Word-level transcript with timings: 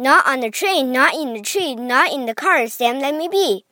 Not 0.00 0.26
on 0.28 0.40
the 0.40 0.50
train, 0.50 0.92
not 0.92 1.14
in 1.14 1.34
the 1.34 1.42
tree, 1.42 1.74
not 1.74 2.12
in 2.12 2.26
the 2.26 2.34
car, 2.34 2.68
Sam, 2.68 3.00
let 3.00 3.16
me 3.16 3.26
be. 3.26 3.64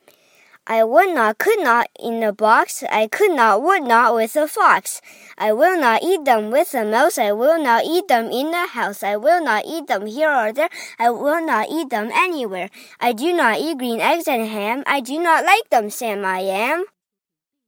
I 0.69 0.83
would 0.83 1.15
not, 1.15 1.37
could 1.37 1.63
not 1.63 1.87
in 1.97 2.19
the 2.19 2.33
box. 2.33 2.83
I 2.91 3.07
could 3.07 3.31
not, 3.31 3.63
would 3.63 3.83
not 3.83 4.13
with 4.13 4.35
a 4.35 4.49
fox. 4.49 5.01
I 5.37 5.53
will 5.53 5.79
not 5.79 6.03
eat 6.03 6.25
them 6.25 6.51
with 6.51 6.73
a 6.73 6.83
mouse. 6.83 7.17
I 7.17 7.31
will 7.31 7.63
not 7.63 7.85
eat 7.85 8.09
them 8.09 8.25
in 8.29 8.51
the 8.51 8.67
house. 8.67 9.01
I 9.01 9.15
will 9.15 9.41
not 9.41 9.63
eat 9.65 9.87
them 9.87 10.07
here 10.07 10.29
or 10.29 10.51
there. 10.51 10.69
I 10.99 11.11
will 11.11 11.45
not 11.45 11.69
eat 11.71 11.89
them 11.89 12.11
anywhere. 12.13 12.69
I 12.99 13.13
do 13.13 13.31
not 13.33 13.59
eat 13.59 13.77
green 13.77 14.01
eggs 14.01 14.27
and 14.27 14.45
ham. 14.45 14.83
I 14.85 14.99
do 14.99 15.23
not 15.23 15.45
like 15.45 15.69
them, 15.69 15.89
Sam 15.89 16.25
I 16.25 16.39
am. 16.39 16.83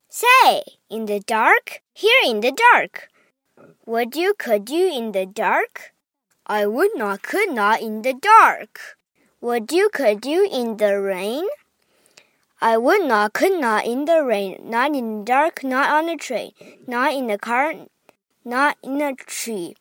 Say, 0.10 0.64
in 0.90 1.06
the 1.06 1.22
dark, 1.22 1.82
here 1.94 2.20
in 2.26 2.42
the 2.42 2.52
dark. 2.52 3.08
Would 3.86 4.18
you, 4.18 4.34
could 4.38 4.70
you 4.70 4.92
in 4.92 5.14
the 5.14 5.26
dark? 5.26 5.94
I 6.52 6.66
would 6.66 6.96
not, 6.96 7.22
could 7.22 7.52
not 7.52 7.80
in 7.80 8.02
the 8.02 8.16
dark. 8.16 8.98
Would 9.40 9.72
you, 9.72 9.88
could 9.94 10.26
you 10.26 10.50
in 10.52 10.78
the 10.78 11.00
rain? 11.00 11.48
I 12.60 12.76
would 12.76 13.06
not, 13.06 13.34
could 13.34 13.62
not 13.62 13.86
in 13.86 14.06
the 14.06 14.24
rain, 14.24 14.60
not 14.64 14.96
in 14.96 15.20
the 15.20 15.26
dark, 15.26 15.64
not 15.64 15.92
on 15.92 16.08
the 16.08 16.16
train, 16.16 16.54
not 16.88 17.14
in 17.14 17.28
the 17.28 17.38
car, 17.38 17.76
not 18.44 18.78
in 18.82 19.00
a 19.00 19.14
tree. 19.14 19.76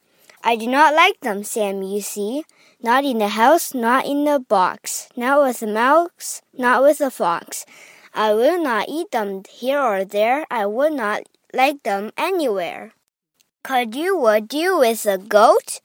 I 0.45 0.57
do 0.57 0.67
not 0.67 0.95
like 0.95 1.19
them, 1.21 1.43
Sam, 1.43 1.83
you 1.83 2.03
see. 2.03 2.45
Not 2.83 3.03
in 3.03 3.17
the 3.17 3.29
house, 3.29 3.73
not 3.73 4.05
in 4.05 4.25
the 4.25 4.39
box, 4.39 5.09
not 5.17 5.41
with 5.41 5.63
a 5.63 5.67
mouse, 5.67 6.43
not 6.53 6.83
with 6.83 7.01
a 7.01 7.11
fox. 7.11 7.65
I 8.13 8.35
will 8.35 8.63
not 8.63 8.91
eat 8.91 9.11
them 9.11 9.43
here 9.49 9.81
or 9.81 10.05
there. 10.05 10.45
I 10.51 10.67
would 10.67 10.93
not 10.93 11.23
like 11.55 11.83
them 11.83 12.13
anywhere. 12.19 12.93
Could 13.65 13.95
you, 13.95 14.19
would 14.19 14.53
you 14.53 14.79
with 14.79 15.07
a 15.07 15.17
goat? 15.17 15.81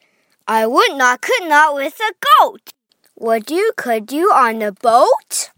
I 0.48 0.68
would 0.68 0.96
not, 0.96 1.22
could 1.22 1.48
not 1.48 1.74
with 1.74 2.00
a 2.02 2.14
goat. 2.42 2.74
Would 3.18 3.50
you, 3.50 3.72
could 3.78 4.12
you 4.12 4.30
on 4.32 4.62
a 4.62 4.74
boat? 4.74 5.52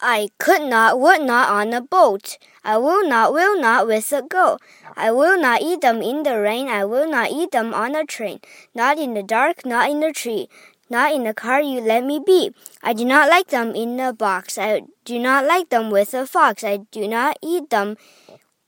I 0.00 0.28
could 0.38 0.62
not, 0.62 1.00
would 1.00 1.22
not 1.22 1.48
on 1.48 1.72
a 1.72 1.80
boat. 1.80 2.38
I 2.62 2.76
will 2.78 3.08
not, 3.08 3.32
will 3.32 3.60
not 3.60 3.88
with 3.88 4.12
a 4.12 4.22
goat. 4.22 4.60
I 4.96 5.10
will 5.10 5.40
not 5.40 5.62
eat 5.62 5.80
them 5.80 6.00
in 6.00 6.22
the 6.22 6.38
rain. 6.38 6.68
I 6.68 6.84
will 6.84 7.10
not 7.10 7.32
eat 7.32 7.50
them 7.50 7.74
on 7.74 7.96
a 7.96 8.04
train. 8.04 8.38
Not 8.72 8.98
in 8.98 9.14
the 9.14 9.22
dark, 9.22 9.66
not 9.66 9.90
in 9.90 9.98
the 9.98 10.12
tree. 10.12 10.48
Not 10.88 11.12
in 11.12 11.24
the 11.24 11.34
car, 11.34 11.60
you 11.60 11.80
let 11.80 12.04
me 12.04 12.20
be. 12.24 12.52
I 12.82 12.92
do 12.92 13.04
not 13.04 13.28
like 13.28 13.48
them 13.48 13.74
in 13.74 13.98
a 13.98 14.12
box. 14.12 14.58
I 14.58 14.82
do 15.04 15.18
not 15.18 15.44
like 15.44 15.70
them 15.70 15.90
with 15.90 16.14
a 16.14 16.26
fox. 16.26 16.62
I 16.62 16.80
do 16.92 17.08
not 17.08 17.36
eat 17.42 17.70
them 17.70 17.96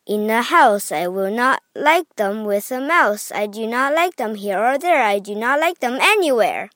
in 0.07 0.29
a 0.31 0.43
house. 0.43 0.93
I 0.93 1.07
will 1.09 1.31
not 1.31 1.63
like 1.75 2.15
them 2.17 2.45
with 2.45 2.71
a 2.71 2.81
mouse. 2.81 3.33
I 3.33 3.47
do 3.47 3.67
not 3.67 3.95
like 3.95 4.17
them 4.17 4.35
here 4.35 4.59
or 4.59 4.79
there. 4.79 5.03
I 5.03 5.19
do 5.19 5.35
not 5.35 5.61
like 5.61 5.81
them 5.81 5.99
anywhere. 6.01 6.71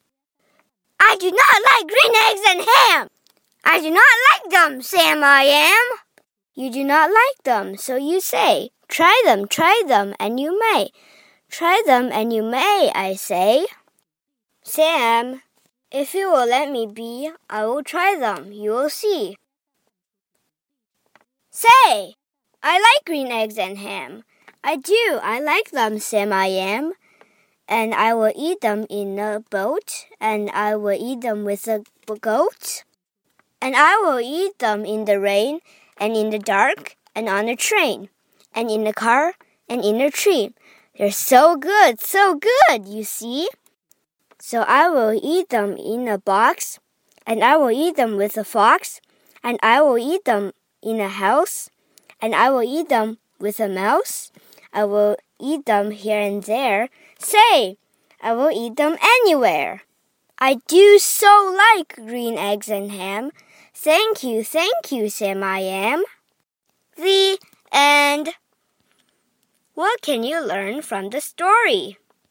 I 1.01 1.17
do 1.21 1.31
not 1.31 1.63
like 1.71 1.89
green 1.89 2.15
eggs 2.29 2.43
and 2.49 2.61
ham. 2.61 3.09
I 3.65 3.81
do 3.81 3.91
not 3.91 4.05
like 4.31 4.51
them, 4.51 4.83
Sam 4.83 5.23
I 5.23 5.43
am. 5.43 5.99
You 6.55 6.73
do 6.73 6.83
not 6.83 7.11
like 7.11 7.45
them, 7.45 7.77
so 7.77 7.97
you 7.97 8.21
say. 8.21 8.71
Try 8.89 9.21
them, 9.25 9.47
try 9.47 9.83
them, 9.87 10.15
and 10.19 10.41
you 10.41 10.59
may. 10.59 10.91
Try 11.51 11.83
them, 11.87 12.11
and 12.13 12.33
you 12.33 12.43
may, 12.43 12.91
I 12.95 13.15
say. 13.15 13.67
Sam, 14.63 15.43
if 15.91 16.15
you 16.15 16.31
will 16.31 16.47
let 16.47 16.71
me 16.71 16.87
be, 16.87 17.31
I 17.49 17.67
will 17.67 17.85
try 17.85 18.17
them. 18.19 18.53
You 18.53 18.73
will 18.73 18.91
see. 18.91 19.37
Say, 21.51 22.15
I 22.63 22.75
like 22.79 23.05
green 23.07 23.31
eggs 23.31 23.57
and 23.57 23.79
ham. 23.79 24.25
I 24.65 24.77
do. 24.77 25.21
I 25.23 25.41
like 25.41 25.71
them, 25.71 25.99
Sam 25.99 26.33
I 26.33 26.47
am. 26.47 26.93
And 27.69 27.95
I 27.95 28.15
will 28.15 28.33
eat 28.35 28.61
them 28.61 28.87
in 28.91 29.19
a 29.19 29.41
boat, 29.51 30.07
and 30.21 30.51
I 30.51 30.75
will 30.75 30.99
eat 30.99 31.21
them 31.21 31.45
with 31.45 31.69
a 31.69 31.85
goat. 32.21 32.85
And 33.61 33.77
I 33.77 33.97
will 33.97 34.21
eat 34.21 34.59
them 34.59 34.85
in 34.85 35.05
the 35.05 35.21
rain, 35.21 35.61
and 35.99 36.17
in 36.17 36.31
the 36.31 36.39
dark, 36.39 36.97
and 37.15 37.29
on 37.29 37.49
a 37.49 37.57
train, 37.57 38.09
and 38.55 38.71
in 38.71 38.85
the 38.85 38.95
car, 38.95 39.35
and 39.69 39.85
in 39.85 40.01
a 40.01 40.11
tree. 40.11 40.55
They're 40.97 41.13
so 41.13 41.57
good, 41.57 42.01
so 42.01 42.35
good, 42.35 42.89
you 42.89 43.05
see. 43.05 43.49
So 44.41 44.63
I 44.63 44.89
will 44.89 45.19
eat 45.23 45.51
them 45.51 45.77
in 45.77 46.09
a 46.09 46.19
box, 46.19 46.81
and 47.27 47.45
I 47.45 47.57
will 47.57 47.71
eat 47.71 47.97
them 47.97 48.17
with 48.17 48.37
a 48.37 48.45
fox, 48.45 49.01
and 49.43 49.59
I 49.63 49.81
will 49.83 49.99
eat 49.99 50.25
them 50.25 50.53
in 50.83 51.01
a 51.01 51.09
house, 51.09 51.71
and 52.21 52.35
I 52.35 52.51
will 52.51 52.63
eat 52.63 52.89
them 52.89 53.19
with 53.39 53.61
a 53.61 53.69
mouse. 53.69 54.33
I 54.73 54.85
will 54.85 55.17
eat 55.41 55.67
them 55.67 55.91
here 55.91 56.21
and 56.21 56.43
there. 56.43 56.89
Say, 57.19 57.79
I 58.21 58.33
will 58.33 58.51
eat 58.51 58.77
them 58.77 58.97
anywhere. 59.01 59.83
I 60.39 60.61
do 60.67 60.99
so 60.99 61.55
like 61.57 61.97
green 61.97 62.39
eggs 62.39 62.69
and 62.69 62.93
ham. 62.93 63.31
Thank 63.75 64.23
you, 64.23 64.45
thank 64.45 64.91
you, 64.91 65.09
Sam 65.09 65.43
I 65.43 65.61
am. 65.61 66.05
The 66.97 67.39
end. 67.73 68.31
What 69.75 70.03
can 70.03 70.25
you 70.25 70.45
learn 70.45 70.83
from 70.83 71.11
the 71.11 71.21
story? 71.21 71.99